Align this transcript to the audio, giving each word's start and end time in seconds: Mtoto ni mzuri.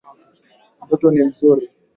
Mtoto 0.83 1.11
ni 1.11 1.23
mzuri. 1.23 1.69